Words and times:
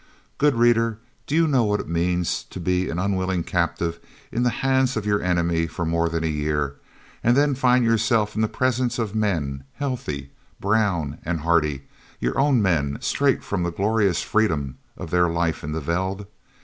[Illustration: 0.01 0.39
W.J. 0.39 0.53
BOTHA] 0.53 0.57
Good 0.57 0.59
reader, 0.59 0.99
do 1.27 1.35
you 1.35 1.47
know 1.47 1.63
what 1.63 1.79
it 1.79 1.87
means 1.87 2.43
to 2.49 2.59
be 2.59 2.89
an 2.89 2.97
unwilling 2.97 3.43
captive 3.43 3.99
in 4.31 4.41
the 4.41 4.49
hands 4.49 4.97
of 4.97 5.05
your 5.05 5.21
enemy 5.21 5.67
for 5.67 5.85
more 5.85 6.09
than 6.09 6.23
a 6.23 6.27
year, 6.27 6.77
and 7.23 7.37
then 7.37 7.53
to 7.53 7.59
find 7.59 7.85
yourself 7.85 8.33
in 8.33 8.41
the 8.41 8.47
presence 8.47 8.97
of 8.97 9.13
men, 9.13 9.63
healthy, 9.75 10.31
brown, 10.59 11.19
and 11.23 11.41
hearty, 11.41 11.83
your 12.19 12.39
own 12.39 12.63
men, 12.63 12.97
straight 12.99 13.43
from 13.43 13.61
the 13.61 13.69
glorious 13.71 14.23
freedom 14.23 14.79
of 14.97 15.11
their 15.11 15.29
life 15.29 15.63
in 15.63 15.71
the 15.71 15.79
veld? 15.81 16.25